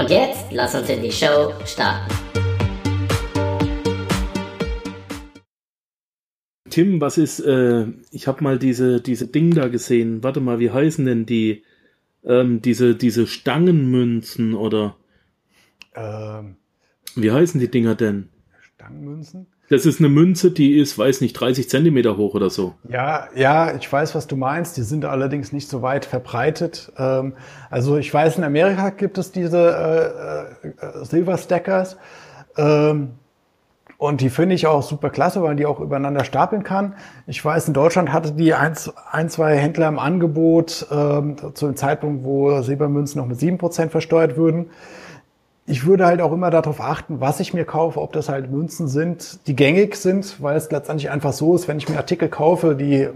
[0.00, 2.10] Und jetzt lass uns in die Show starten.
[6.70, 10.22] Tim, was ist, äh, ich habe mal diese, diese Ding da gesehen.
[10.22, 11.64] Warte mal, wie heißen denn die,
[12.24, 14.96] ähm, diese, diese Stangenmünzen oder?
[15.94, 16.56] Ähm,
[17.14, 18.30] wie heißen die Dinger denn?
[18.76, 19.48] Stangenmünzen?
[19.70, 22.74] Das ist eine Münze, die ist, weiß nicht, 30 Zentimeter hoch oder so.
[22.88, 24.76] Ja, ja, ich weiß, was du meinst.
[24.76, 26.92] Die sind allerdings nicht so weit verbreitet.
[26.98, 27.34] Ähm,
[27.70, 31.96] also ich weiß, in Amerika gibt es diese äh, äh, Silver Stackers.
[32.56, 33.12] Ähm,
[33.96, 36.96] und die finde ich auch super klasse, weil man die auch übereinander stapeln kann.
[37.28, 38.74] Ich weiß, in Deutschland hatte die ein,
[39.12, 43.92] ein zwei Händler im Angebot ähm, zu dem Zeitpunkt, wo Silbermünzen noch mit sieben Prozent
[43.92, 44.70] versteuert würden
[45.66, 48.88] ich würde halt auch immer darauf achten, was ich mir kaufe, ob das halt Münzen
[48.88, 52.74] sind, die gängig sind, weil es letztendlich einfach so ist, wenn ich mir Artikel kaufe,
[52.74, 53.08] die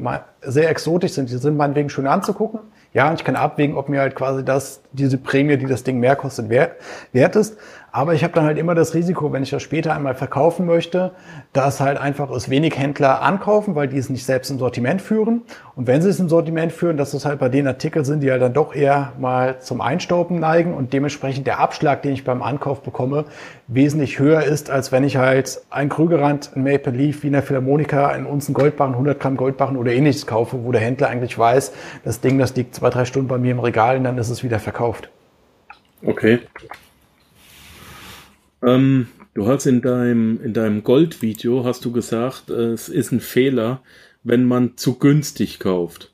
[0.43, 2.61] sehr exotisch sind, die sind meinetwegen schön anzugucken.
[2.93, 6.15] Ja, ich kann abwägen, ob mir halt quasi das, diese Prämie, die das Ding mehr
[6.15, 6.77] kostet, wert,
[7.13, 7.57] wert ist.
[7.95, 11.13] Aber ich habe dann halt immer das Risiko, wenn ich das später einmal verkaufen möchte,
[11.53, 15.43] dass halt einfach es wenig Händler ankaufen, weil die es nicht selbst im Sortiment führen.
[15.77, 18.33] Und wenn sie es im Sortiment führen, dass es halt bei den Artikeln sind, die
[18.33, 22.43] halt dann doch eher mal zum Einstauben neigen und dementsprechend der Abschlag, den ich beim
[22.43, 23.27] Ankauf bekomme,
[23.69, 28.27] wesentlich höher ist, als wenn ich halt ein Krügerrand, ein Maple Leaf, Wiener Philharmonika, einen
[28.27, 31.73] Unzen Goldbarren, 100 Gramm Goldbarren oder ähnliches kaufe, wo der Händler eigentlich weiß,
[32.03, 34.43] das Ding, das liegt zwei, drei Stunden bei mir im Regal und dann ist es
[34.43, 35.11] wieder verkauft.
[36.05, 36.41] Okay.
[38.67, 43.83] Ähm, du hast in deinem, in deinem Goldvideo hast du gesagt, es ist ein Fehler,
[44.23, 46.13] wenn man zu günstig kauft.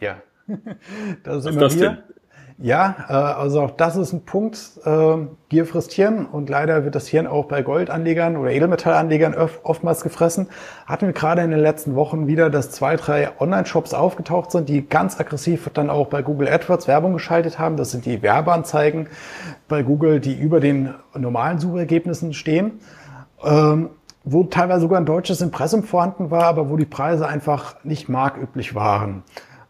[0.00, 0.22] Ja.
[1.24, 1.90] das ist immer das wieder.
[1.90, 2.19] Denn?
[2.62, 4.58] Ja, äh, also auch das ist ein Punkt.
[4.84, 5.16] Äh,
[5.48, 10.48] Gier frisst Hirn und leider wird das Hirn auch bei Goldanlegern oder Edelmetallanlegern oftmals gefressen.
[10.84, 14.86] Hatten wir gerade in den letzten Wochen wieder, dass zwei, drei Online-Shops aufgetaucht sind, die
[14.86, 17.78] ganz aggressiv dann auch bei Google AdWords Werbung geschaltet haben.
[17.78, 19.08] Das sind die Werbeanzeigen
[19.66, 22.80] bei Google, die über den normalen Suchergebnissen stehen.
[23.42, 23.88] Ähm,
[24.22, 28.74] wo teilweise sogar ein deutsches Impressum vorhanden war, aber wo die Preise einfach nicht marktüblich
[28.74, 29.22] waren.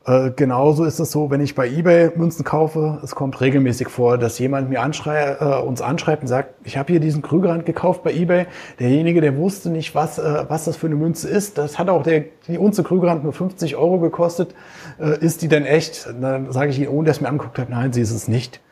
[0.07, 4.17] Äh, genauso ist es so, wenn ich bei eBay Münzen kaufe, es kommt regelmäßig vor,
[4.17, 8.03] dass jemand mir anschrei äh, uns anschreibt und sagt, ich habe hier diesen Krügerrand gekauft
[8.03, 8.47] bei eBay.
[8.79, 11.59] Derjenige, der wusste nicht, was, äh, was das für eine Münze ist.
[11.59, 14.55] Das hat auch der, die Unze Krügerrand nur 50 Euro gekostet.
[14.99, 16.09] Äh, ist die denn echt?
[16.19, 18.63] Dann sage ich ihm, ohne dass er mir angeguckt hat, nein, sie ist es nicht.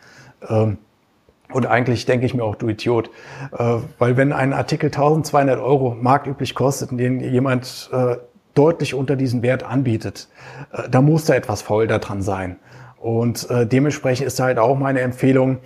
[0.49, 0.79] Ähm,
[1.53, 3.11] und eigentlich denke ich mir auch, du Idiot.
[3.53, 7.91] Äh, weil wenn ein Artikel 1200 Euro marktüblich kostet, den jemand
[8.59, 10.29] deutlich unter diesen Wert anbietet,
[10.73, 12.57] äh, da muss da etwas faul daran sein.
[12.99, 15.59] Und äh, dementsprechend ist halt auch meine Empfehlung,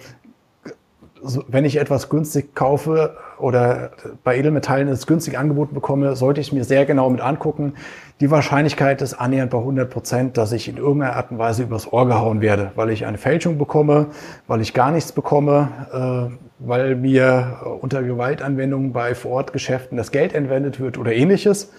[1.48, 3.92] wenn ich etwas günstig kaufe oder
[4.24, 7.74] bei Edelmetallen es günstig angeboten bekomme, sollte ich es mir sehr genau mit angucken.
[8.20, 11.92] Die Wahrscheinlichkeit ist annähernd bei 100 Prozent, dass ich in irgendeiner Art und Weise übers
[11.92, 14.06] Ohr gehauen werde, weil ich eine Fälschung bekomme,
[14.46, 20.80] weil ich gar nichts bekomme, äh, weil mir unter Gewaltanwendungen bei Vorortgeschäften das Geld entwendet
[20.80, 21.70] wird oder ähnliches.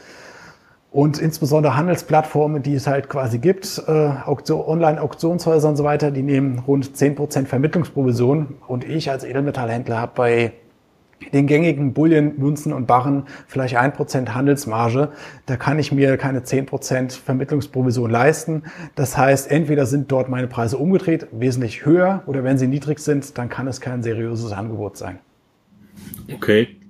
[0.94, 6.60] Und insbesondere Handelsplattformen, die es halt quasi gibt, äh, Online-Auktionshäuser und so weiter, die nehmen
[6.60, 8.58] rund zehn Prozent Vermittlungsprovision.
[8.68, 10.54] Und ich als Edelmetallhändler habe bei
[11.34, 15.10] den gängigen Bullen, Münzen und Barren vielleicht ein Prozent Handelsmarge.
[15.48, 18.62] Da kann ich mir keine zehn Prozent Vermittlungsprovision leisten.
[18.94, 23.36] Das heißt, entweder sind dort meine Preise umgedreht, wesentlich höher, oder wenn sie niedrig sind,
[23.40, 25.18] dann kann es kein seriöses Angebot sein.
[26.32, 26.83] Okay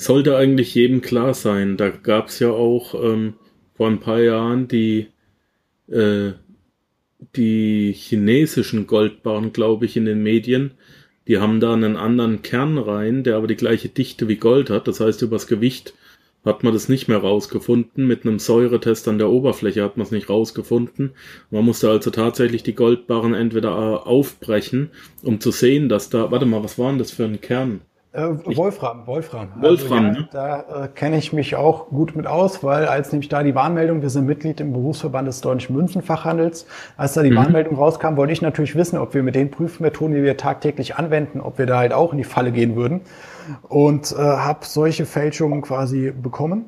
[0.00, 1.76] sollte eigentlich jedem klar sein.
[1.76, 3.34] Da gab es ja auch ähm,
[3.74, 5.08] vor ein paar Jahren die,
[5.88, 6.32] äh,
[7.36, 10.72] die chinesischen Goldbarren, glaube ich, in den Medien.
[11.28, 14.88] Die haben da einen anderen Kern rein, der aber die gleiche Dichte wie Gold hat.
[14.88, 15.94] Das heißt, übers Gewicht
[16.44, 18.06] hat man das nicht mehr rausgefunden.
[18.06, 21.10] Mit einem Säuretest an der Oberfläche hat man es nicht rausgefunden.
[21.50, 24.90] Man musste also tatsächlich die Goldbarren entweder äh, aufbrechen,
[25.22, 27.82] um zu sehen, dass da, warte mal, was war denn das für ein Kern?
[28.12, 29.50] Äh, Wolfram, Wolfram.
[29.60, 30.28] Wolfram, also, ja, ne?
[30.32, 34.02] Da äh, kenne ich mich auch gut mit aus, weil als nämlich da die Warnmeldung,
[34.02, 36.66] wir sind Mitglied im Berufsverband des Deutschen Münzenfachhandels,
[36.96, 37.36] als da die mhm.
[37.36, 41.40] Warnmeldung rauskam, wollte ich natürlich wissen, ob wir mit den Prüfmethoden, die wir tagtäglich anwenden,
[41.40, 43.02] ob wir da halt auch in die Falle gehen würden.
[43.68, 46.64] Und äh, habe solche Fälschungen quasi bekommen.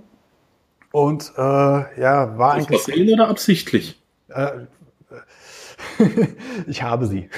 [0.93, 2.83] Und äh, ja, war eigentlich.
[2.83, 4.01] Versehen oder absichtlich?
[6.67, 7.29] Ich habe sie.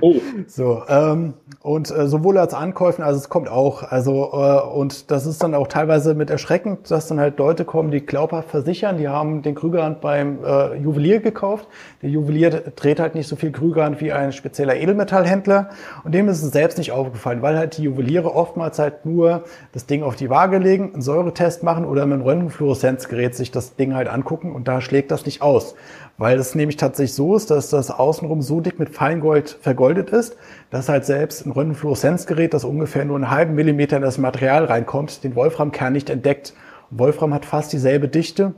[0.00, 0.14] oh.
[0.46, 5.26] So, ähm, und äh, sowohl als Ankäufen, also es kommt auch, also äh, und das
[5.26, 9.08] ist dann auch teilweise mit erschreckend, dass dann halt Leute kommen, die glaubhaft versichern, die
[9.08, 11.68] haben den Krügerrand beim äh, Juwelier gekauft.
[12.02, 15.70] Der Juwelier dreht halt nicht so viel Krügerrand wie ein spezieller Edelmetallhändler
[16.04, 19.86] und dem ist es selbst nicht aufgefallen, weil halt die Juweliere oftmals halt nur das
[19.86, 23.94] Ding auf die Waage legen, einen Säuretest machen oder mit einem Röntgenfluoreszenzgerät sich das Ding
[23.94, 25.74] halt angucken und da schlägt das nicht aus.
[26.18, 30.36] Weil es nämlich tatsächlich so ist, dass das außenrum so dick mit Feingold vergoldet ist,
[30.70, 35.24] dass halt selbst ein Röntgenfluoreszenzgerät, das ungefähr nur einen halben Millimeter in das Material reinkommt,
[35.24, 36.52] den Wolframkern nicht entdeckt.
[36.90, 38.54] Wolfram hat fast dieselbe Dichte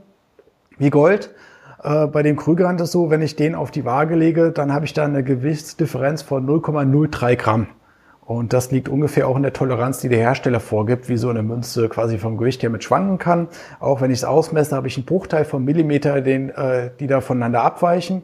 [0.77, 1.33] wie Gold.
[1.83, 4.85] Äh, bei dem Krügerrand ist so, wenn ich den auf die Waage lege, dann habe
[4.85, 7.67] ich da eine Gewichtsdifferenz von 0,03 Gramm.
[8.25, 11.43] Und das liegt ungefähr auch in der Toleranz, die der Hersteller vorgibt, wie so eine
[11.43, 13.47] Münze quasi vom Gewicht her mit schwanken kann.
[13.79, 17.19] Auch wenn ich es ausmesse, habe ich einen Bruchteil von Millimeter, den, äh, die da
[17.21, 18.23] voneinander abweichen.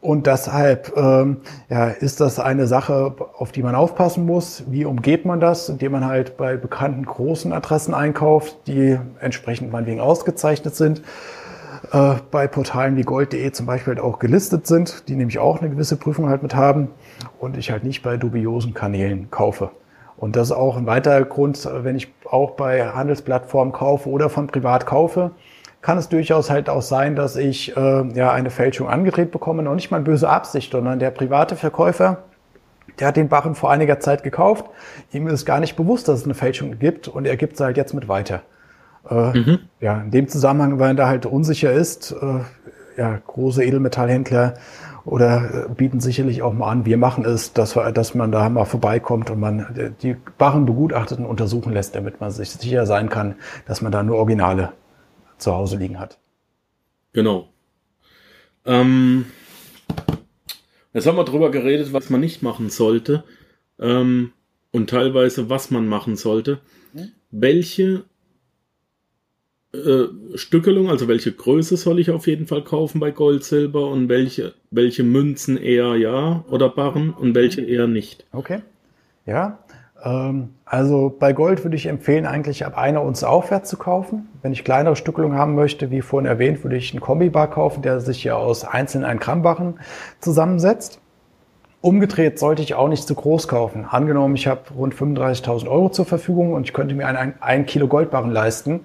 [0.00, 1.38] Und deshalb ähm,
[1.68, 4.64] ja, ist das eine Sache, auf die man aufpassen muss.
[4.68, 5.68] Wie umgeht man das?
[5.68, 11.02] Indem man halt bei bekannten großen Adressen einkauft, die entsprechend meinetwegen ausgezeichnet sind.
[11.92, 15.70] Äh, bei Portalen wie gold.de zum Beispiel halt auch gelistet sind, die nämlich auch eine
[15.70, 16.88] gewisse Prüfung halt mit haben
[17.38, 19.70] und ich halt nicht bei dubiosen Kanälen kaufe.
[20.16, 24.46] Und das ist auch ein weiterer Grund, wenn ich auch bei Handelsplattformen kaufe oder von
[24.46, 25.32] privat kaufe,
[25.82, 29.74] kann es durchaus halt auch sein, dass ich äh, ja eine Fälschung angedreht bekomme, noch
[29.74, 32.24] nicht mal böse Absicht, sondern der private Verkäufer,
[32.98, 34.64] der hat den Barren vor einiger Zeit gekauft,
[35.12, 37.76] ihm ist gar nicht bewusst, dass es eine Fälschung gibt und er gibt sie halt
[37.76, 38.42] jetzt mit weiter.
[39.08, 39.58] Äh, mhm.
[39.80, 42.40] Ja, in dem Zusammenhang, weil er da halt unsicher ist, äh,
[42.96, 44.54] ja, große Edelmetallhändler
[45.04, 48.64] oder äh, bieten sicherlich auch mal an, wir machen es, dass, dass man da mal
[48.64, 53.36] vorbeikommt und man die Barren begutachtet und untersuchen lässt, damit man sich sicher sein kann,
[53.66, 54.72] dass man da nur Originale
[55.38, 56.18] zu Hause liegen hat.
[57.12, 57.48] Genau.
[58.64, 59.26] Ähm,
[60.92, 63.22] jetzt haben wir darüber geredet, was man nicht machen sollte
[63.78, 64.32] ähm,
[64.72, 66.58] und teilweise, was man machen sollte.
[66.94, 67.12] Hm?
[67.30, 68.04] Welche
[69.76, 74.08] äh, Stückelung, also welche Größe soll ich auf jeden Fall kaufen bei Gold, Silber und
[74.08, 78.24] welche, welche Münzen eher ja oder Barren und welche eher nicht?
[78.32, 78.60] Okay.
[79.26, 79.58] Ja,
[80.02, 84.28] ähm, also bei Gold würde ich empfehlen, eigentlich ab einer Unze aufwärts zu kaufen.
[84.42, 88.00] Wenn ich kleinere Stückelungen haben möchte, wie vorhin erwähnt, würde ich einen Kombibar kaufen, der
[88.00, 89.80] sich ja aus einzelnen 1 Gramm Barren
[90.20, 91.00] zusammensetzt.
[91.82, 93.84] Umgedreht sollte ich auch nicht zu groß kaufen.
[93.84, 97.86] Angenommen, ich habe rund 35.000 Euro zur Verfügung und ich könnte mir einen 1 Kilo
[97.86, 98.80] Goldbarren leisten,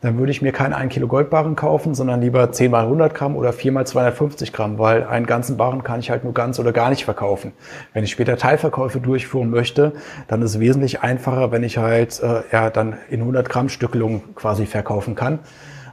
[0.00, 3.36] dann würde ich mir keinen 1 Kilo Goldbarren kaufen, sondern lieber 10 mal 100 Gramm
[3.36, 6.72] oder 4 mal 250 Gramm, weil einen ganzen Barren kann ich halt nur ganz oder
[6.72, 7.52] gar nicht verkaufen.
[7.94, 9.92] Wenn ich später Teilverkäufe durchführen möchte,
[10.26, 14.34] dann ist es wesentlich einfacher, wenn ich halt äh, ja dann in 100 Gramm Stückelung
[14.34, 15.38] quasi verkaufen kann.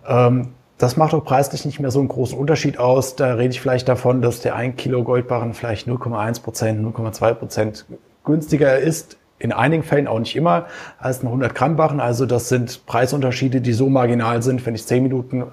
[0.07, 3.17] Ähm, das macht auch preislich nicht mehr so einen großen Unterschied aus.
[3.17, 7.85] Da rede ich vielleicht davon, dass der 1 Kilo Goldbarren vielleicht 0,1 Prozent, 0,2 Prozent
[8.23, 9.17] günstiger ist.
[9.39, 10.67] In einigen Fällen auch nicht immer
[10.97, 11.99] als ein 100 Gramm Barren.
[11.99, 14.65] Also das sind Preisunterschiede, die so marginal sind.
[14.65, 15.45] Wenn ich zehn Minuten äh,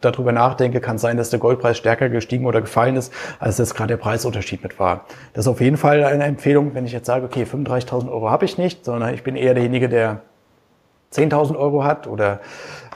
[0.00, 3.88] darüber nachdenke, kann sein, dass der Goldpreis stärker gestiegen oder gefallen ist, als das gerade
[3.88, 5.04] der Preisunterschied mit war.
[5.32, 8.44] Das ist auf jeden Fall eine Empfehlung, wenn ich jetzt sage, okay, 35.000 Euro habe
[8.44, 10.22] ich nicht, sondern ich bin eher derjenige, der
[11.12, 12.40] 10.000 Euro hat oder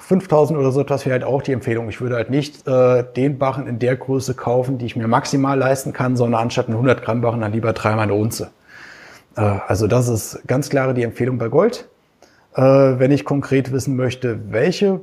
[0.06, 1.88] 5000 oder so etwas wäre halt auch die Empfehlung.
[1.88, 5.58] Ich würde halt nicht äh, den Barren in der Größe kaufen, die ich mir maximal
[5.58, 8.52] leisten kann, sondern anstatt einen 100 Gramm Barren dann lieber dreimal eine Unze.
[9.36, 11.88] Äh, also das ist ganz klare die Empfehlung bei Gold.
[12.54, 15.00] Äh, wenn ich konkret wissen möchte, welche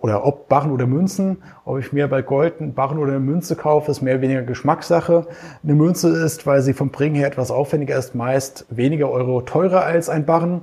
[0.00, 3.56] oder ob Barren oder Münzen, ob ich mir bei Gold einen Barren oder eine Münze
[3.56, 5.26] kaufe, ist mehr oder weniger Geschmackssache.
[5.64, 9.84] Eine Münze ist, weil sie vom Bringen her etwas aufwendiger ist, meist weniger Euro teurer
[9.84, 10.62] als ein Barren.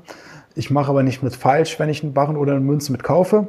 [0.55, 3.47] Ich mache aber nicht mit falsch, wenn ich einen Barren oder eine Münze mit kaufe.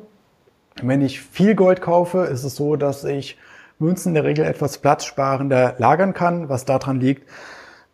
[0.83, 3.39] Wenn ich viel Gold kaufe, ist es so, dass ich
[3.79, 7.29] Münzen in der Regel etwas platzsparender lagern kann, was daran liegt,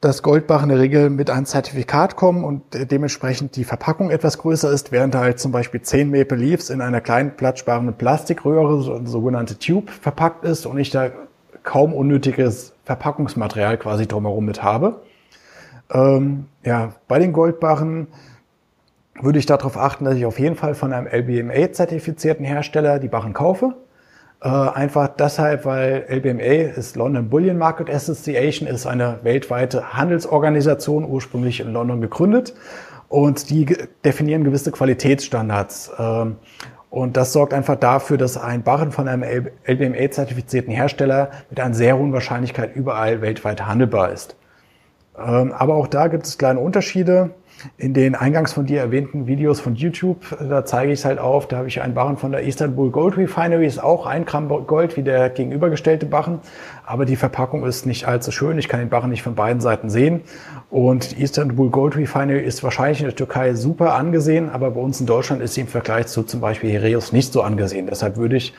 [0.01, 4.71] dass Goldbarren in der Regel mit einem Zertifikat kommen und dementsprechend die Verpackung etwas größer
[4.71, 9.59] ist, während halt zum Beispiel 10 Maple Leafs in einer kleinen platzsparenden Plastikröhre, so sogenannte
[9.59, 11.11] Tube, verpackt ist und ich da
[11.63, 15.03] kaum unnötiges Verpackungsmaterial quasi drumherum mit habe.
[15.93, 18.09] Ähm, ja, bei den Goldbarren
[19.21, 23.33] würde ich darauf achten, dass ich auf jeden Fall von einem LBMA-zertifizierten Hersteller die Barren
[23.33, 23.75] kaufe.
[24.43, 31.61] Äh, einfach deshalb, weil LBMA ist London Bullion Market Association, ist eine weltweite Handelsorganisation, ursprünglich
[31.61, 32.55] in London gegründet.
[33.09, 33.67] Und die
[34.05, 35.93] definieren gewisse Qualitätsstandards.
[35.99, 36.37] Ähm,
[36.89, 39.23] und das sorgt einfach dafür, dass ein Barren von einem
[39.67, 44.37] LBMA-zertifizierten Hersteller mit einer sehr hohen Wahrscheinlichkeit überall weltweit handelbar ist.
[45.19, 47.31] Ähm, aber auch da gibt es kleine Unterschiede.
[47.79, 51.47] In den eingangs von dir erwähnten Videos von YouTube, da zeige ich es halt auf,
[51.49, 54.97] da habe ich einen Barren von der Istanbul Gold Refinery, ist auch ein Gramm Gold
[54.97, 56.41] wie der gegenübergestellte Barren,
[56.85, 59.91] aber die Verpackung ist nicht allzu schön, ich kann den Barren nicht von beiden Seiten
[59.91, 60.23] sehen.
[60.71, 65.01] Und die Istanbul Gold Refinery ist wahrscheinlich in der Türkei super angesehen, aber bei uns
[65.01, 67.87] in Deutschland ist sie im Vergleich zu zum Beispiel Hereus nicht so angesehen.
[67.87, 68.55] Deshalb würde ich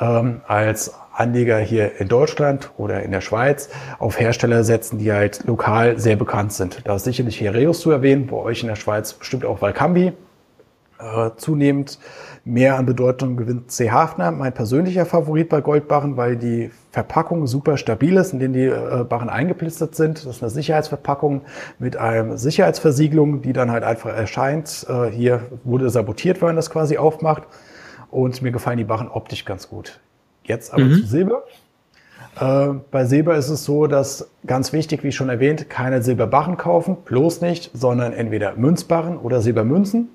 [0.00, 5.44] ähm, als Anleger hier in Deutschland oder in der Schweiz auf Hersteller setzen, die halt
[5.44, 6.80] lokal sehr bekannt sind.
[6.84, 10.12] Da ist sicherlich Hereus zu erwähnen, bei euch in der Schweiz bestimmt auch Valcambi.
[11.02, 11.98] Äh, zunehmend
[12.44, 13.90] mehr an Bedeutung gewinnt C.
[13.90, 18.66] Hafner, mein persönlicher Favorit bei Goldbarren, weil die Verpackung super stabil ist, in denen die
[18.66, 20.18] äh, Barren eingeplistert sind.
[20.18, 21.42] Das ist eine Sicherheitsverpackung
[21.80, 24.86] mit einer Sicherheitsversiegelung, die dann halt einfach erscheint.
[24.88, 27.44] Äh, hier wurde sabotiert, wenn man das quasi aufmacht.
[28.12, 29.98] Und mir gefallen die Barren optisch ganz gut.
[30.44, 30.94] Jetzt aber mhm.
[30.94, 31.44] zu Silber.
[32.40, 36.96] Äh, bei Silber ist es so, dass ganz wichtig, wie schon erwähnt, keine Silberbarren kaufen,
[37.04, 40.08] bloß nicht, sondern entweder Münzbarren oder Silbermünzen.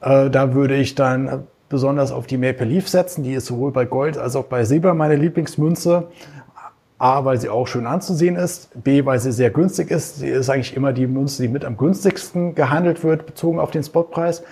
[0.00, 3.22] Äh, da würde ich dann besonders auf die Maple Leaf setzen.
[3.22, 6.08] Die ist sowohl bei Gold als auch bei Silber meine Lieblingsmünze.
[6.98, 8.70] A, weil sie auch schön anzusehen ist.
[8.84, 10.18] B, weil sie sehr günstig ist.
[10.18, 13.82] Sie ist eigentlich immer die Münze, die mit am günstigsten gehandelt wird, bezogen auf den
[13.82, 14.42] Spotpreis.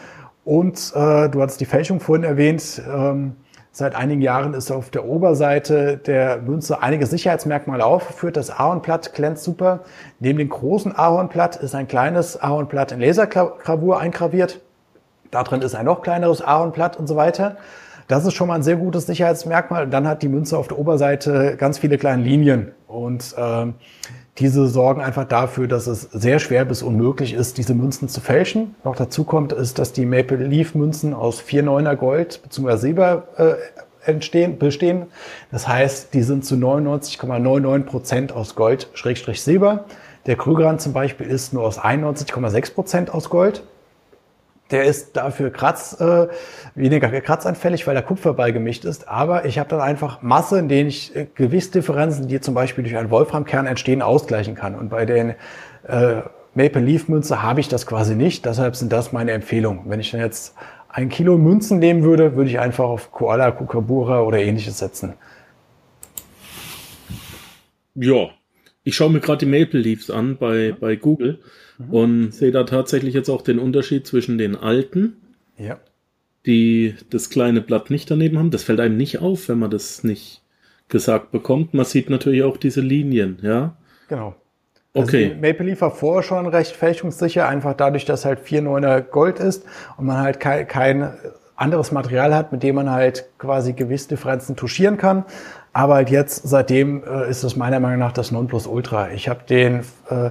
[0.47, 2.81] Und äh, du hattest die Fälschung vorhin erwähnt.
[2.91, 3.35] Ähm,
[3.71, 8.37] Seit einigen Jahren ist auf der Oberseite der Münze einige Sicherheitsmerkmale aufgeführt.
[8.37, 9.81] Das Ahornblatt glänzt super.
[10.19, 14.61] Neben dem großen Ahornblatt ist ein kleines Ahornblatt in Lasergravur eingraviert.
[15.31, 17.59] Da drin ist ein noch kleineres Ahornblatt und so weiter.
[18.09, 19.87] Das ist schon mal ein sehr gutes Sicherheitsmerkmal.
[19.87, 22.73] Dann hat die Münze auf der Oberseite ganz viele kleine Linien.
[22.87, 23.75] Und ähm,
[24.39, 28.75] diese sorgen einfach dafür, dass es sehr schwer bis unmöglich ist, diese Münzen zu fälschen.
[28.83, 32.77] Noch dazu kommt, ist, dass die Maple Leaf Münzen aus 4,9er Gold bzw.
[32.77, 35.07] Silber äh, entstehen, bestehen.
[35.51, 39.85] Das heißt, die sind zu 99,99 Prozent aus Gold, Schrägstrich Silber.
[40.25, 43.65] Der Krügerrand zum Beispiel ist nur aus 91,6 Prozent aus Gold.
[44.71, 46.29] Der ist dafür kratz, äh,
[46.75, 49.09] weniger kratzanfällig, weil der Kupfer beigemischt ist.
[49.09, 52.97] Aber ich habe dann einfach Masse, in denen ich äh, Gewichtsdifferenzen, die zum Beispiel durch
[52.97, 54.75] einen Wolframkern entstehen, ausgleichen kann.
[54.75, 55.35] Und bei den
[55.87, 56.23] äh,
[56.55, 58.45] Maple Leaf Münze habe ich das quasi nicht.
[58.45, 59.83] Deshalb sind das meine Empfehlungen.
[59.87, 60.55] Wenn ich dann jetzt
[60.89, 65.15] ein Kilo Münzen nehmen würde, würde ich einfach auf Koala, Kukabura oder ähnliches setzen.
[67.95, 68.31] Ja,
[68.85, 71.41] ich schaue mir gerade die Maple Leafs an bei, bei Google
[71.79, 71.91] mhm.
[71.93, 75.17] und sehe da tatsächlich jetzt auch den Unterschied zwischen den alten,
[75.57, 75.79] ja.
[76.47, 78.51] die das kleine Blatt nicht daneben haben.
[78.51, 80.43] Das fällt einem nicht auf, wenn man das nicht
[80.89, 81.75] gesagt bekommt.
[81.75, 83.77] Man sieht natürlich auch diese Linien, ja.
[84.09, 84.35] Genau.
[84.95, 85.37] Also okay.
[85.41, 89.65] Maple Leaf war vorher schon recht fälschungssicher, einfach dadurch, dass halt 4,9er Gold ist
[89.97, 91.13] und man halt kein, kein
[91.59, 95.25] anderes Material hat, mit dem man halt quasi Gewichtsdifferenzen touchieren kann.
[95.73, 99.11] Aber halt jetzt, seitdem äh, ist es meiner Meinung nach das Nonplusultra.
[99.11, 100.31] Ich habe den, äh,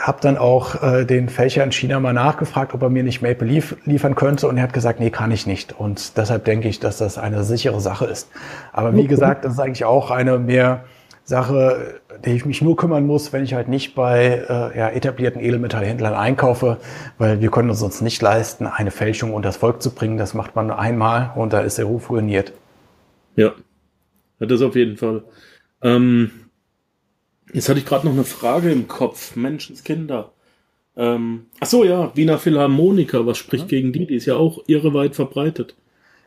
[0.00, 3.46] habe dann auch äh, den Fächer in China mal nachgefragt, ob er mir nicht Maple
[3.46, 5.78] Leaf liefern könnte und er hat gesagt, nee, kann ich nicht.
[5.78, 8.30] Und deshalb denke ich, dass das eine sichere Sache ist.
[8.72, 10.84] Aber wie gesagt, das ist eigentlich auch eine mehr
[11.24, 15.40] Sache, die ich mich nur kümmern muss, wenn ich halt nicht bei äh, ja, etablierten
[15.40, 16.78] Edelmetallhändlern einkaufe,
[17.16, 20.18] weil wir können uns uns nicht leisten, eine Fälschung unter das Volk zu bringen.
[20.18, 22.52] Das macht man einmal und da ist der Ruf ruiniert.
[23.36, 23.52] Ja,
[24.38, 25.24] das auf jeden Fall.
[25.82, 26.30] Ähm,
[27.52, 29.36] jetzt hatte ich gerade noch eine Frage im Kopf.
[29.36, 30.32] Menschenskinder.
[30.96, 33.78] Ähm, ach so, ja, Wiener Philharmoniker, was spricht ja.
[33.80, 34.06] gegen die?
[34.06, 35.74] Die ist ja auch irreweit verbreitet.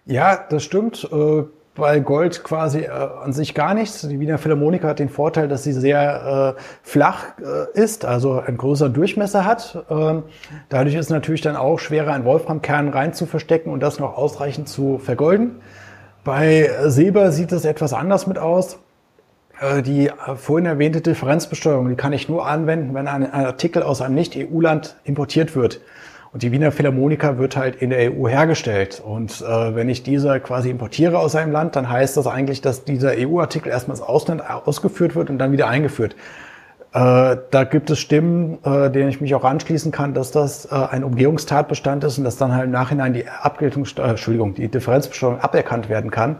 [0.06, 1.08] Ja, das stimmt.
[1.12, 1.44] Äh,
[1.78, 4.02] bei Gold quasi äh, an sich gar nichts.
[4.02, 8.58] Die Wiener Philharmoniker hat den Vorteil, dass sie sehr äh, flach äh, ist, also einen
[8.58, 9.86] größeren Durchmesser hat.
[9.90, 10.24] Ähm,
[10.70, 14.18] dadurch ist es natürlich dann auch schwerer, einen Wolframkern rein zu verstecken und das noch
[14.18, 15.58] ausreichend zu vergolden.
[16.28, 18.80] Bei Silber sieht es etwas anders mit aus.
[19.62, 24.02] Äh, die äh, vorhin erwähnte Differenzbesteuerung, die kann ich nur anwenden, wenn ein Artikel aus
[24.02, 25.80] einem Nicht-EU-Land importiert wird.
[26.34, 29.02] Und die Wiener Philharmoniker wird halt in der EU hergestellt.
[29.06, 32.84] Und äh, wenn ich diese quasi importiere aus einem Land, dann heißt das eigentlich, dass
[32.84, 36.14] dieser EU-Artikel erstmal ins Ausland ausgeführt wird und dann wieder eingeführt.
[36.94, 40.76] Äh, da gibt es Stimmen, äh, denen ich mich auch anschließen kann, dass das äh,
[40.76, 45.40] ein Umgehungstatbestand ist und dass dann halt im Nachhinein die Abgeltung, äh, Entschuldigung, die Differenzbesteuerung
[45.40, 46.38] aberkannt werden kann.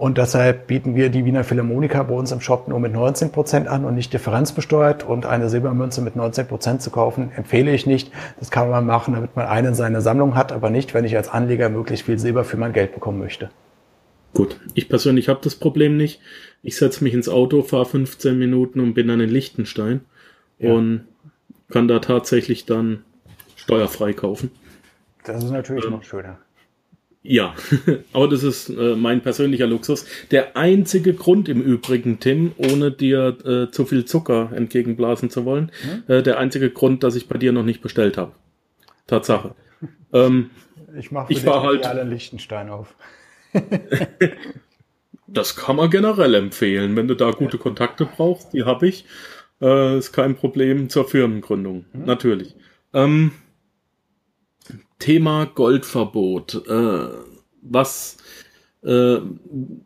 [0.00, 3.68] Und deshalb bieten wir die Wiener Philharmoniker bei uns im Shop nur mit 19 Prozent
[3.68, 5.04] an und nicht differenzbesteuert.
[5.04, 8.10] Und eine Silbermünze mit 19 Prozent zu kaufen, empfehle ich nicht.
[8.38, 11.18] Das kann man machen, damit man eine in seiner Sammlung hat, aber nicht, wenn ich
[11.18, 13.50] als Anleger möglichst viel Silber für mein Geld bekommen möchte.
[14.32, 16.22] Gut, ich persönlich habe das Problem nicht.
[16.62, 20.00] Ich setze mich ins Auto, fahre 15 Minuten und bin dann in Liechtenstein
[20.58, 20.72] ja.
[20.72, 21.04] und
[21.70, 23.04] kann da tatsächlich dann
[23.56, 24.50] steuerfrei kaufen.
[25.24, 26.38] Das ist natürlich ähm, noch schöner.
[27.22, 27.54] Ja,
[28.12, 30.06] aber das ist äh, mein persönlicher Luxus.
[30.30, 35.70] Der einzige Grund im Übrigen, Tim, ohne dir äh, zu viel Zucker entgegenblasen zu wollen,
[35.82, 36.02] hm?
[36.08, 38.32] äh, der einzige Grund, dass ich bei dir noch nicht bestellt habe.
[39.06, 39.54] Tatsache.
[40.12, 40.50] Ähm,
[40.96, 42.94] ich mache ich war halt alle Lichtenstein auf.
[45.32, 49.04] das kann man generell empfehlen, wenn du da gute Kontakte brauchst, die habe ich.
[49.60, 52.04] Äh, ist kein Problem zur Firmengründung, mhm.
[52.04, 52.54] natürlich.
[52.92, 53.32] Ähm,
[54.98, 56.66] Thema Goldverbot.
[56.66, 57.08] Äh,
[57.62, 58.16] was
[58.82, 59.18] äh,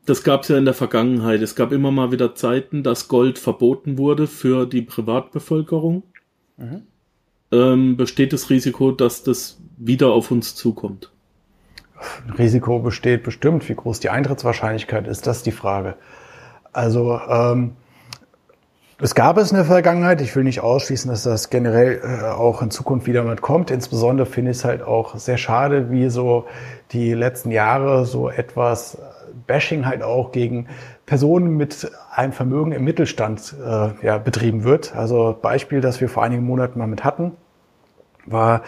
[0.06, 1.42] das gab es ja in der Vergangenheit.
[1.42, 6.04] Es gab immer mal wieder Zeiten, dass Gold verboten wurde für die Privatbevölkerung.
[6.56, 6.82] Mhm.
[7.50, 11.10] Ähm, besteht das Risiko, dass das wieder auf uns zukommt?
[12.38, 13.68] Risiko besteht bestimmt.
[13.68, 15.94] Wie groß die Eintrittswahrscheinlichkeit ist, das ist die Frage.
[16.72, 17.76] Also ähm,
[19.00, 20.20] es gab es in der Vergangenheit.
[20.20, 23.70] Ich will nicht ausschließen, dass das generell äh, auch in Zukunft wieder mal kommt.
[23.70, 26.46] Insbesondere finde ich es halt auch sehr schade, wie so
[26.92, 28.98] die letzten Jahre so etwas
[29.46, 30.68] Bashing halt auch gegen
[31.06, 34.94] Personen mit einem Vermögen im Mittelstand äh, ja, betrieben wird.
[34.94, 37.32] Also Beispiel, das wir vor einigen Monaten mal mit hatten,
[38.26, 38.60] war äh,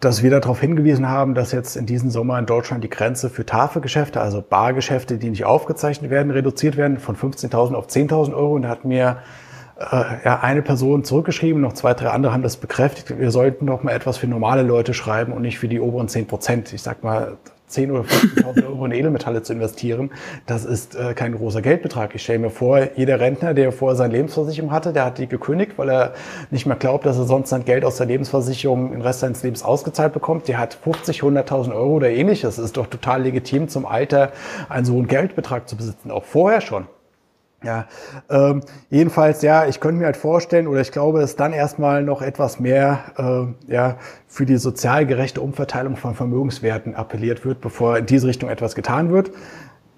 [0.00, 3.46] dass wir darauf hingewiesen haben, dass jetzt in diesem Sommer in Deutschland die Grenze für
[3.46, 8.54] Tafelgeschäfte, also Bargeschäfte, die nicht aufgezeichnet werden, reduziert werden von 15.000 auf 10.000 Euro.
[8.54, 9.18] Und da hat mir
[9.78, 13.18] äh, ja, eine Person zurückgeschrieben, noch zwei, drei andere haben das bekräftigt.
[13.18, 16.26] Wir sollten doch mal etwas für normale Leute schreiben und nicht für die oberen 10
[16.26, 16.72] Prozent.
[16.72, 17.38] Ich sag mal,
[17.70, 20.10] 10 oder 15.000 Euro in Edelmetalle zu investieren,
[20.46, 22.14] das ist äh, kein großer Geldbetrag.
[22.14, 25.72] Ich stelle mir vor, jeder Rentner, der vorher seine Lebensversicherung hatte, der hat die gekündigt,
[25.76, 26.14] weil er
[26.50, 29.62] nicht mehr glaubt, dass er sonst sein Geld aus der Lebensversicherung den Rest seines Lebens
[29.62, 30.48] ausgezahlt bekommt.
[30.48, 32.56] Der hat 50, 100.000 Euro oder ähnliches.
[32.56, 34.32] Das ist doch total legitim, zum Alter
[34.68, 36.86] einen so einen Geldbetrag zu besitzen, auch vorher schon.
[37.62, 37.86] Ja,
[38.30, 42.22] ähm, jedenfalls, ja, ich könnte mir halt vorstellen, oder ich glaube, dass dann erstmal noch
[42.22, 43.96] etwas mehr äh, ja,
[44.28, 49.12] für die sozial gerechte Umverteilung von Vermögenswerten appelliert wird, bevor in diese Richtung etwas getan
[49.12, 49.30] wird.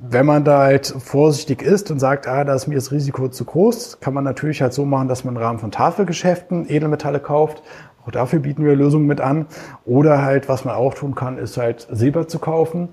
[0.01, 3.45] Wenn man da halt vorsichtig ist und sagt, ah, da ist mir das Risiko zu
[3.45, 7.63] groß, kann man natürlich halt so machen, dass man im Rahmen von Tafelgeschäften Edelmetalle kauft.
[8.05, 9.47] Auch dafür bieten wir Lösungen mit an.
[9.85, 12.89] Oder halt, was man auch tun kann, ist halt Silber zu kaufen.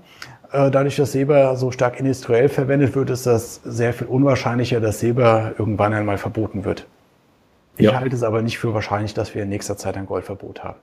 [0.52, 5.00] Äh, dadurch, dass Silber so stark industriell verwendet wird, ist das sehr viel unwahrscheinlicher, dass
[5.00, 6.86] Silber irgendwann einmal verboten wird.
[7.76, 7.98] Ich ja.
[7.98, 10.78] halte es aber nicht für wahrscheinlich, dass wir in nächster Zeit ein Goldverbot haben.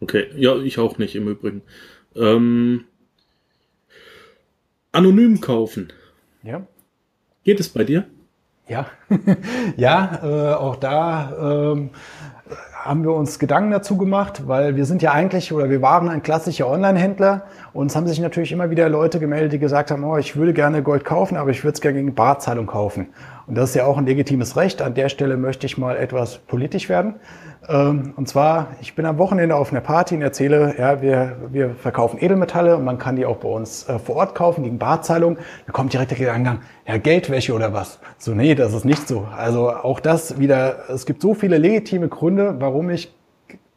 [0.00, 1.62] Okay, ja, ich auch nicht im Übrigen.
[2.14, 2.84] Ähm,
[4.92, 5.92] anonym kaufen.
[6.42, 6.66] Ja.
[7.44, 8.04] Geht es bei dir?
[8.68, 8.90] Ja,
[9.76, 11.90] ja, äh, auch da ähm,
[12.88, 16.22] haben wir uns Gedanken dazu gemacht, weil wir sind ja eigentlich oder wir waren ein
[16.22, 17.42] klassischer Online-Händler
[17.74, 20.54] und es haben sich natürlich immer wieder Leute gemeldet, die gesagt haben, oh, ich würde
[20.54, 23.08] gerne Gold kaufen, aber ich würde es gerne gegen Barzahlung kaufen.
[23.46, 24.80] Und das ist ja auch ein legitimes Recht.
[24.80, 27.16] An der Stelle möchte ich mal etwas politisch werden.
[27.68, 31.74] Ähm, und zwar, ich bin am Wochenende auf einer Party und erzähle, ja, wir, wir
[31.74, 35.36] verkaufen Edelmetalle und man kann die auch bei uns äh, vor Ort kaufen gegen Barzahlung.
[35.66, 37.98] Da kommt direkt der Gedankengang, ja, Geldwäsche oder was?
[38.16, 39.28] So, nee, das ist nicht so.
[39.36, 43.12] Also auch das wieder, es gibt so viele legitime Gründe, warum ich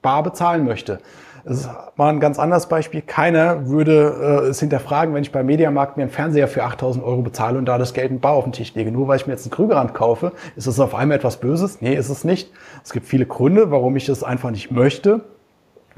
[0.01, 0.99] bar bezahlen möchte.
[1.43, 3.01] Es war ein ganz anderes Beispiel.
[3.01, 7.21] Keiner würde äh, es hinterfragen, wenn ich beim Mediamarkt mir einen Fernseher für 8000 Euro
[7.21, 8.91] bezahle und da das Geld in Bar auf den Tisch lege.
[8.91, 11.81] Nur weil ich mir jetzt einen Krügerrand kaufe, ist es auf einmal etwas Böses?
[11.81, 12.51] Nee, ist es nicht.
[12.83, 15.21] Es gibt viele Gründe, warum ich es einfach nicht möchte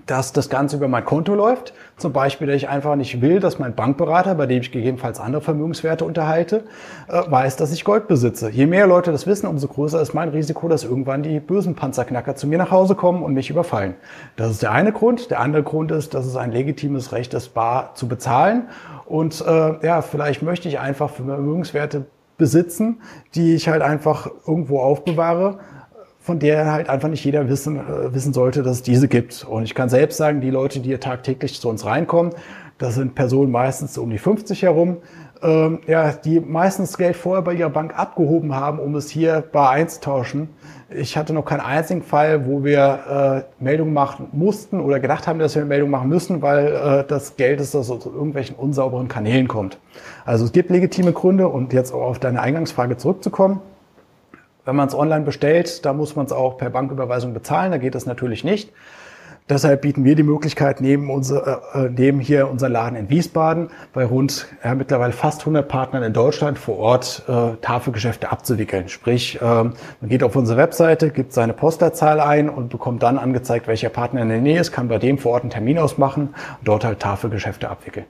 [0.05, 1.73] dass das Ganze über mein Konto läuft.
[1.97, 5.41] Zum Beispiel, dass ich einfach nicht will, dass mein Bankberater, bei dem ich gegebenenfalls andere
[5.41, 6.63] Vermögenswerte unterhalte,
[7.07, 8.49] äh, weiß, dass ich Gold besitze.
[8.49, 12.35] Je mehr Leute das wissen, umso größer ist mein Risiko, dass irgendwann die bösen Panzerknacker
[12.35, 13.95] zu mir nach Hause kommen und mich überfallen.
[14.35, 15.31] Das ist der eine Grund.
[15.31, 18.67] Der andere Grund ist, dass es ein legitimes Recht ist, bar zu bezahlen.
[19.05, 22.05] Und äh, ja, vielleicht möchte ich einfach Vermögenswerte
[22.37, 23.01] besitzen,
[23.35, 25.59] die ich halt einfach irgendwo aufbewahre
[26.23, 29.43] von der halt einfach nicht jeder wissen, äh, wissen sollte, dass es diese gibt.
[29.43, 32.33] Und ich kann selbst sagen, die Leute, die hier tagtäglich zu uns reinkommen,
[32.77, 34.97] das sind Personen meistens um die 50 herum,
[35.41, 39.71] ähm, ja, die meistens Geld vorher bei ihrer Bank abgehoben haben, um es hier bar
[39.71, 40.47] einzutauschen.
[40.89, 45.39] Ich hatte noch keinen einzigen Fall, wo wir äh, Meldungen machen mussten oder gedacht haben,
[45.39, 49.49] dass wir Meldungen machen müssen, weil äh, das Geld ist, das aus irgendwelchen unsauberen Kanälen
[49.49, 49.77] kommt.
[50.23, 53.59] Also es gibt legitime Gründe und jetzt auch auf deine Eingangsfrage zurückzukommen.
[54.65, 57.95] Wenn man es online bestellt, da muss man es auch per Banküberweisung bezahlen, da geht
[57.95, 58.71] das natürlich nicht.
[59.49, 64.05] Deshalb bieten wir die Möglichkeit, neben, unser, äh, neben hier unser Laden in Wiesbaden bei
[64.05, 68.87] rund ja, mittlerweile fast 100 Partnern in Deutschland vor Ort äh, Tafelgeschäfte abzuwickeln.
[68.87, 73.67] Sprich, äh, man geht auf unsere Webseite, gibt seine Postleitzahl ein und bekommt dann angezeigt,
[73.67, 76.67] welcher Partner in der Nähe ist, kann bei dem vor Ort einen Termin ausmachen und
[76.67, 78.05] dort halt Tafelgeschäfte abwickeln.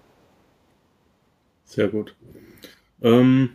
[1.66, 2.16] Sehr gut.
[3.02, 3.50] Ähm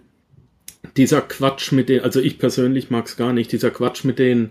[0.98, 4.50] dieser Quatsch mit den, also ich persönlich mag es gar nicht, dieser Quatsch mit den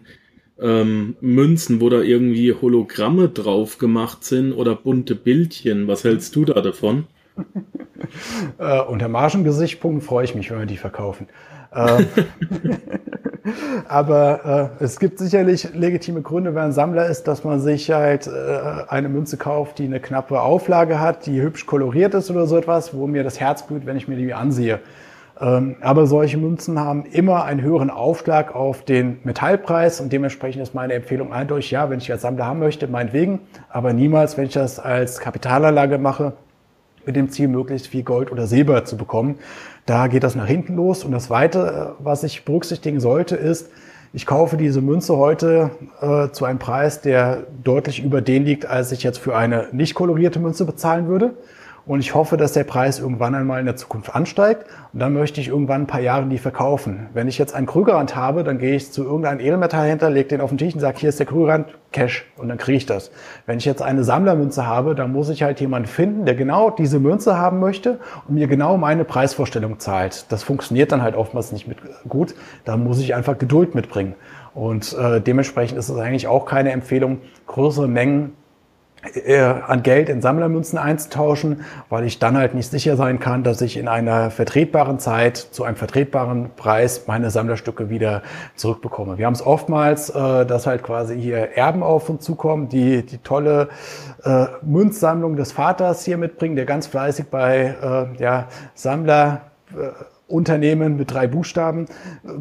[0.60, 5.88] ähm, Münzen, wo da irgendwie Hologramme drauf gemacht sind oder bunte Bildchen.
[5.88, 7.06] Was hältst du da davon?
[8.58, 11.28] äh, unter Margengesichtspunkten freue ich mich, wenn wir die verkaufen.
[11.76, 12.08] Ähm,
[13.88, 18.26] aber äh, es gibt sicherlich legitime Gründe, wenn ein Sammler ist, dass man sich halt
[18.26, 18.32] äh,
[18.88, 22.96] eine Münze kauft, die eine knappe Auflage hat, die hübsch koloriert ist oder so etwas,
[22.96, 24.80] wo mir das Herz blüht, wenn ich mir die ansehe.
[25.40, 30.74] Ähm, aber solche Münzen haben immer einen höheren Aufschlag auf den Metallpreis und dementsprechend ist
[30.74, 34.54] meine Empfehlung eindeutig, ja, wenn ich als Sammler haben möchte, meinetwegen, aber niemals, wenn ich
[34.54, 36.34] das als Kapitalanlage mache,
[37.06, 39.40] mit dem Ziel, möglichst viel Gold oder Silber zu bekommen.
[39.86, 41.06] Da geht das nach hinten los.
[41.06, 43.72] Und das Zweite, was ich berücksichtigen sollte, ist,
[44.14, 45.72] ich kaufe diese Münze heute
[46.02, 49.96] äh, zu einem Preis, der deutlich über den liegt, als ich jetzt für eine nicht
[49.96, 51.34] kolorierte Münze bezahlen würde.
[51.88, 54.66] Und ich hoffe, dass der Preis irgendwann einmal in der Zukunft ansteigt.
[54.92, 57.08] Und dann möchte ich irgendwann ein paar Jahre die verkaufen.
[57.14, 60.50] Wenn ich jetzt einen Krügerrand habe, dann gehe ich zu irgendeinem Edelmetallhändler, lege den auf
[60.50, 62.26] den Tisch und sage, hier ist der Krügerrand, Cash.
[62.36, 63.10] Und dann kriege ich das.
[63.46, 67.00] Wenn ich jetzt eine Sammlermünze habe, dann muss ich halt jemanden finden, der genau diese
[67.00, 70.26] Münze haben möchte und mir genau meine Preisvorstellung zahlt.
[70.30, 71.78] Das funktioniert dann halt oftmals nicht mit
[72.10, 72.36] gut.
[72.66, 74.16] Da muss ich einfach Geduld mitbringen.
[74.54, 78.34] Und äh, dementsprechend ist es eigentlich auch keine Empfehlung, größere Mengen
[79.68, 83.78] an Geld in Sammlermünzen einzutauschen, weil ich dann halt nicht sicher sein kann, dass ich
[83.78, 88.22] in einer vertretbaren Zeit zu einem vertretbaren Preis meine Sammlerstücke wieder
[88.56, 89.18] zurückbekomme.
[89.18, 93.20] Wir haben es oftmals, äh, dass halt quasi hier Erben auf uns zukommen, die die
[93.20, 93.70] tolle
[94.24, 99.42] äh, Münzsammlung des Vaters hier mitbringen, der ganz fleißig bei äh, ja, Sammler
[99.74, 99.90] äh,
[100.28, 101.86] Unternehmen mit drei Buchstaben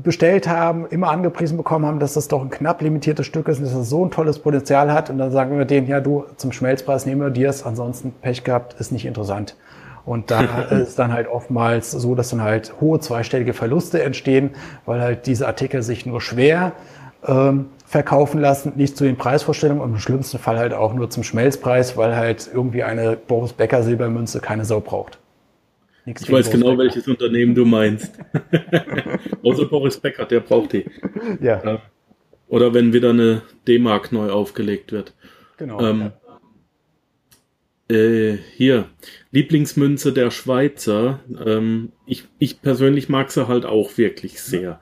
[0.02, 3.64] bestellt haben, immer angepriesen bekommen haben, dass das doch ein knapp limitiertes Stück ist und
[3.64, 5.08] dass es so ein tolles Potenzial hat.
[5.08, 8.42] Und dann sagen wir denen, ja, du zum Schmelzpreis nehmen wir dir es, ansonsten Pech
[8.42, 9.56] gehabt, ist nicht interessant.
[10.04, 14.50] Und da ist dann halt oftmals so, dass dann halt hohe zweistellige Verluste entstehen,
[14.84, 16.72] weil halt diese Artikel sich nur schwer
[17.26, 21.22] ähm, verkaufen lassen, nicht zu den Preisvorstellungen und im schlimmsten Fall halt auch nur zum
[21.22, 25.18] Schmelzpreis, weil halt irgendwie eine Boris Becker Silbermünze keine Sau braucht.
[26.06, 26.78] Nichts ich weiß genau, Becker.
[26.78, 28.12] welches Unternehmen du meinst.
[29.42, 30.84] Außer Boris Becker, der braucht die.
[31.40, 31.82] Ja.
[32.46, 35.14] Oder wenn wieder eine D-Mark neu aufgelegt wird.
[35.56, 35.80] Genau.
[35.80, 36.12] Ähm,
[37.90, 37.96] ja.
[37.96, 38.88] äh, hier,
[39.32, 41.20] Lieblingsmünze der Schweizer.
[41.44, 44.80] Ähm, ich, ich persönlich mag sie halt auch wirklich sehr.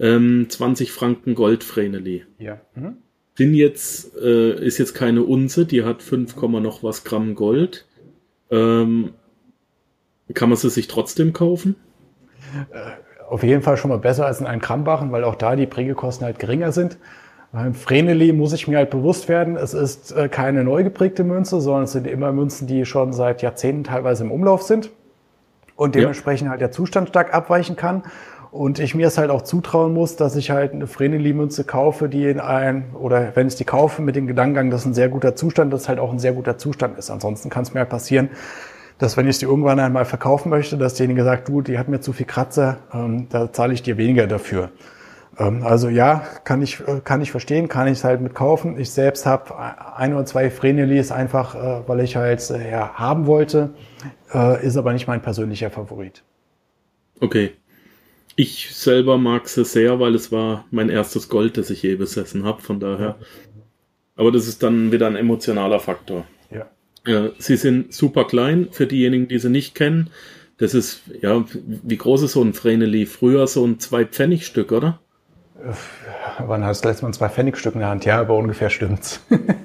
[0.00, 2.24] Ähm, 20 Franken Goldvreneli.
[2.40, 2.60] Ja.
[2.74, 2.96] Mhm.
[3.36, 7.86] Sind jetzt, äh, ist jetzt keine Unze, die hat 5, noch was Gramm Gold.
[8.50, 9.12] Ähm,
[10.34, 11.76] kann man sie sich trotzdem kaufen?
[12.72, 12.76] Äh,
[13.28, 16.24] auf jeden Fall schon mal besser als in einem Krambachen, weil auch da die Prägekosten
[16.24, 16.98] halt geringer sind.
[17.52, 21.60] Beim Vreneli muss ich mir halt bewusst werden, es ist äh, keine neu geprägte Münze,
[21.60, 24.90] sondern es sind immer Münzen, die schon seit Jahrzehnten teilweise im Umlauf sind
[25.76, 26.50] und dementsprechend ja.
[26.50, 28.02] halt der Zustand stark abweichen kann.
[28.50, 32.26] Und ich mir es halt auch zutrauen muss, dass ich halt eine Vreneli-Münze kaufe, die
[32.26, 35.36] in ein, oder wenn ich die kaufe, mit dem Gedankengang, das ist ein sehr guter
[35.36, 37.10] Zustand, das halt auch ein sehr guter Zustand ist.
[37.10, 38.30] Ansonsten kann es mir halt passieren,
[38.98, 42.00] dass wenn ich sie irgendwann einmal verkaufen möchte, dass derjenige sagt, du, die hat mir
[42.00, 44.70] zu viel Kratzer, ähm, da zahle ich dir weniger dafür.
[45.38, 48.78] Ähm, also ja, kann ich, äh, kann ich verstehen, kann ich es halt mit kaufen.
[48.78, 49.54] Ich selbst habe
[49.96, 53.70] ein oder zwei Vrenelis einfach, äh, weil ich halt äh, ja, haben wollte,
[54.32, 56.22] äh, ist aber nicht mein persönlicher Favorit.
[57.20, 57.52] Okay.
[58.38, 62.44] Ich selber mag sie sehr, weil es war mein erstes Gold, das ich je besessen
[62.44, 63.16] habe, von daher.
[64.14, 66.26] Aber das ist dann wieder ein emotionaler Faktor.
[67.06, 70.10] Ja, sie sind super klein für diejenigen, die sie nicht kennen.
[70.58, 73.06] Das ist, ja, wie groß ist so ein Vreneli?
[73.06, 75.00] Früher so ein Zwei-Pfennig-Stück, oder?
[76.38, 78.04] Wann hast du letztes Mal ein Zwei-Pfennig-Stück in der Hand?
[78.04, 79.20] Ja, aber ungefähr stimmt's.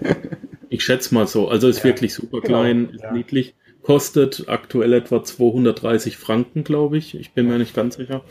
[0.69, 1.49] ich schätze mal so.
[1.49, 3.11] Also ist ja, wirklich super genau, klein, genau, ist ja.
[3.11, 3.55] niedlich.
[3.81, 7.15] Kostet aktuell etwa 230 Franken, glaube ich.
[7.15, 8.21] Ich bin mir nicht ganz sicher.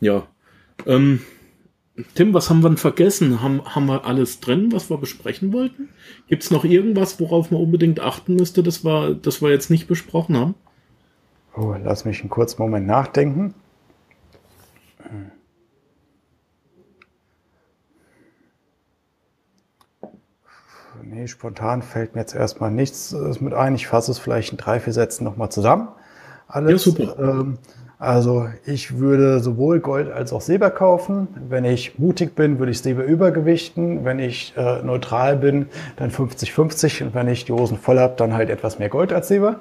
[0.00, 0.26] Ja.
[0.86, 1.20] Ähm,
[2.14, 3.42] Tim, was haben wir denn vergessen?
[3.42, 5.88] Haben, haben wir alles drin, was wir besprechen wollten?
[6.28, 9.88] Gibt es noch irgendwas, worauf man unbedingt achten müsste, das wir, das wir jetzt nicht
[9.88, 10.54] besprochen haben?
[11.56, 13.54] Oh, lass mich einen kurzen Moment nachdenken.
[21.02, 23.74] Nee, spontan fällt mir jetzt erstmal nichts mit ein.
[23.74, 25.88] Ich fasse es vielleicht in drei, vier Sätzen nochmal zusammen.
[26.48, 26.72] Alles.
[26.72, 27.18] Ja, super.
[27.18, 27.58] Ähm,
[27.98, 31.28] also ich würde sowohl Gold als auch Silber kaufen.
[31.48, 34.04] Wenn ich mutig bin, würde ich Silber übergewichten.
[34.04, 37.04] Wenn ich äh, neutral bin, dann 50-50.
[37.04, 39.60] Und wenn ich die Hosen voll habe, dann halt etwas mehr Gold als Silber.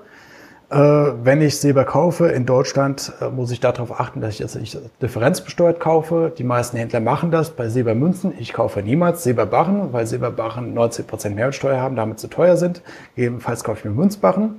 [0.70, 4.56] Äh, wenn ich Silber kaufe in Deutschland, äh, muss ich darauf achten, dass ich es
[4.56, 6.34] nicht differenzbesteuert kaufe.
[6.38, 8.34] Die meisten Händler machen das bei Silbermünzen.
[8.38, 12.82] Ich kaufe niemals Silberbarren, weil Silberbarren 90% Mehrwertsteuer haben, damit zu teuer sind.
[13.16, 14.56] Ebenfalls kaufe ich mir Münzbarren.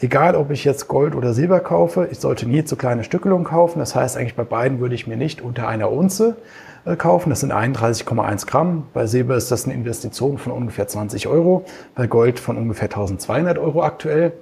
[0.00, 3.78] Egal, ob ich jetzt Gold oder Silber kaufe, ich sollte nie zu kleine Stückelungen kaufen.
[3.78, 6.36] Das heißt, eigentlich bei beiden würde ich mir nicht unter einer Unze
[6.84, 7.30] äh, kaufen.
[7.30, 8.86] Das sind 31,1 Gramm.
[8.92, 11.64] Bei Silber ist das eine Investition von ungefähr 20 Euro.
[11.94, 14.32] Bei Gold von ungefähr 1200 Euro aktuell.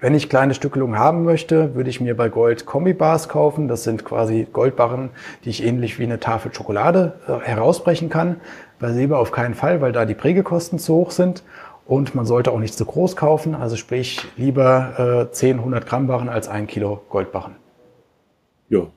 [0.00, 3.68] Wenn ich kleine Stückelungen haben möchte, würde ich mir bei Gold Kombibars kaufen.
[3.68, 5.10] Das sind quasi Goldbarren,
[5.44, 8.40] die ich ähnlich wie eine Tafel Schokolade äh, herausbrechen kann.
[8.80, 11.44] Bei Silber auf keinen Fall, weil da die Prägekosten zu hoch sind.
[11.92, 16.06] Und man sollte auch nicht zu groß kaufen, also sprich lieber äh, 10, 100 Gramm
[16.06, 17.56] Barren als ein Kilo Goldbarren.
[18.70, 18.90] Ja.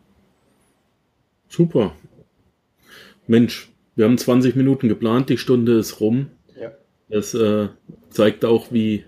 [1.49, 1.91] Super.
[3.27, 6.27] Mensch, wir haben 20 Minuten geplant, die Stunde ist rum.
[6.57, 6.71] Ja.
[7.09, 7.67] Das äh,
[8.11, 9.03] zeigt auch, wie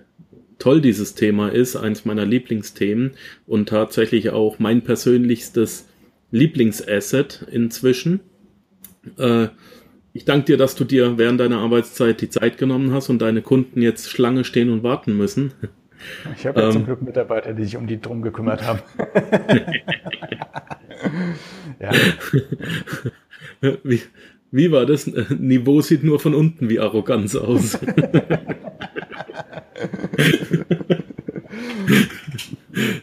[0.59, 3.11] toll dieses Thema ist, eins meiner Lieblingsthemen
[3.45, 5.87] und tatsächlich auch mein persönlichstes
[6.31, 8.19] Lieblingsasset inzwischen.
[9.17, 9.47] Äh,
[10.17, 13.43] ich danke dir, dass du dir während deiner Arbeitszeit die Zeit genommen hast und deine
[13.43, 15.53] Kunden jetzt Schlange stehen und warten müssen.
[16.35, 18.79] Ich habe ja ähm, zum Glück Mitarbeiter, die sich um die drum gekümmert haben.
[21.79, 21.91] ja.
[23.83, 24.01] Wie,
[24.49, 25.05] wie war das?
[25.37, 27.77] Niveau sieht nur von unten wie Arroganz aus.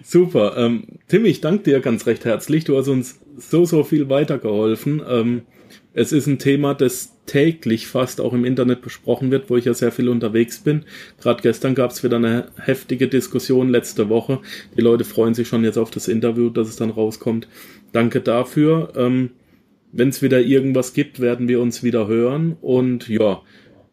[0.02, 0.56] Super.
[0.56, 2.64] Ähm, Tim, ich danke dir ganz recht herzlich.
[2.64, 5.00] Du hast uns so, so viel weitergeholfen.
[5.08, 5.42] Ähm,
[5.94, 9.74] es ist ein Thema, das täglich fast auch im Internet besprochen wird, wo ich ja
[9.74, 10.84] sehr viel unterwegs bin.
[11.20, 14.40] Gerade gestern gab es wieder eine heftige Diskussion letzte Woche.
[14.76, 17.48] Die Leute freuen sich schon jetzt auf das Interview, dass es dann rauskommt.
[17.92, 18.92] Danke dafür.
[18.96, 19.30] Ähm,
[19.92, 22.56] Wenn es wieder irgendwas gibt, werden wir uns wieder hören.
[22.60, 23.40] Und ja,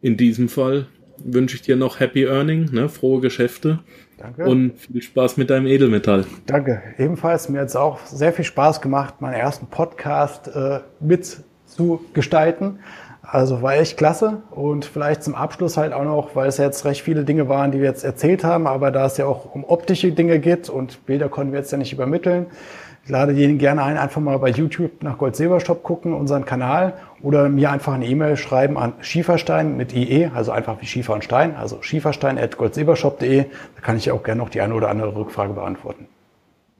[0.01, 0.87] in diesem Fall
[1.23, 2.89] wünsche ich dir noch Happy Earning, ne?
[2.89, 3.79] frohe Geschäfte.
[4.17, 4.45] Danke.
[4.45, 6.25] Und viel Spaß mit deinem Edelmetall.
[6.47, 6.81] Danke.
[6.97, 12.01] Ebenfalls mir hat es auch sehr viel Spaß gemacht, meinen ersten Podcast äh, mit zu
[12.13, 12.79] gestalten.
[13.23, 17.01] Also war echt klasse und vielleicht zum Abschluss halt auch noch, weil es jetzt recht
[17.01, 20.11] viele Dinge waren, die wir jetzt erzählt haben, aber da es ja auch um optische
[20.11, 22.47] Dinge geht und Bilder konnten wir jetzt ja nicht übermitteln,
[23.03, 26.45] ich lade jeden gerne ein, einfach mal bei YouTube nach Gold Silber Shop gucken, unseren
[26.45, 31.13] Kanal oder mir einfach eine E-Mail schreiben an Schieferstein mit IE, also einfach wie Schiefer
[31.13, 33.45] und Stein, also schieferstein at goldsilbershop.de.
[33.75, 36.07] Da kann ich auch gerne noch die eine oder andere Rückfrage beantworten.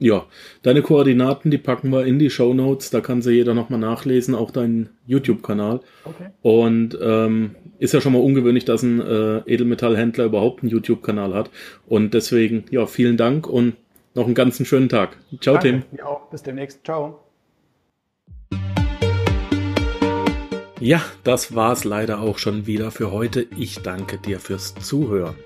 [0.02, 0.26] Ja,
[0.62, 2.90] deine Koordinaten, die packen wir in die Show Notes.
[2.90, 5.78] Da kann sie jeder nochmal nachlesen, auch deinen YouTube-Kanal.
[6.04, 6.30] Okay.
[6.42, 11.50] Und ähm, ist ja schon mal ungewöhnlich, dass ein äh, Edelmetallhändler überhaupt einen YouTube-Kanal hat.
[11.86, 13.74] Und deswegen, ja, vielen Dank und
[14.14, 15.18] noch einen ganzen schönen Tag.
[15.40, 15.68] Ciao, Danke.
[15.68, 15.98] Tim.
[15.98, 16.28] Ja, auch.
[16.30, 16.84] Bis demnächst.
[16.84, 17.20] Ciao.
[20.80, 23.46] Ja, das war's leider auch schon wieder für heute.
[23.56, 25.36] Ich danke dir fürs Zuhören.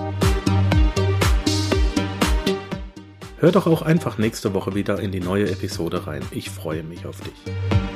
[3.40, 6.24] Hör doch auch einfach nächste Woche wieder in die neue Episode rein.
[6.32, 7.87] Ich freue mich auf dich.